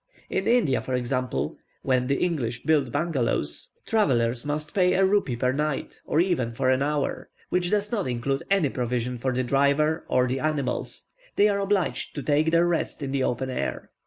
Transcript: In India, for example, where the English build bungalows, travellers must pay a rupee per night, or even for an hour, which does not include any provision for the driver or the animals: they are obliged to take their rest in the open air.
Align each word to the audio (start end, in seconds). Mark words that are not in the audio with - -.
In 0.31 0.47
India, 0.47 0.81
for 0.81 0.95
example, 0.95 1.57
where 1.83 1.99
the 1.99 2.15
English 2.15 2.63
build 2.63 2.91
bungalows, 2.91 3.69
travellers 3.85 4.43
must 4.43 4.73
pay 4.73 4.93
a 4.93 5.05
rupee 5.05 5.35
per 5.35 5.51
night, 5.51 6.01
or 6.07 6.19
even 6.19 6.53
for 6.53 6.71
an 6.71 6.81
hour, 6.81 7.29
which 7.49 7.69
does 7.69 7.91
not 7.91 8.07
include 8.07 8.41
any 8.49 8.69
provision 8.69 9.19
for 9.19 9.31
the 9.31 9.43
driver 9.43 10.03
or 10.07 10.27
the 10.27 10.39
animals: 10.39 11.03
they 11.35 11.47
are 11.49 11.59
obliged 11.59 12.15
to 12.15 12.23
take 12.23 12.49
their 12.49 12.65
rest 12.65 13.03
in 13.03 13.11
the 13.11 13.21
open 13.23 13.51
air. 13.51 13.91